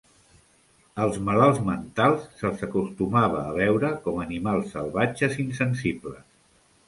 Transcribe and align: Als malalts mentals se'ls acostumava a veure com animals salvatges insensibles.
Als 1.03 1.17
malalts 1.27 1.59
mentals 1.67 2.23
se'ls 2.39 2.63
acostumava 2.69 3.43
a 3.49 3.53
veure 3.59 3.93
com 4.07 4.19
animals 4.23 4.73
salvatges 4.77 5.37
insensibles. 5.47 6.19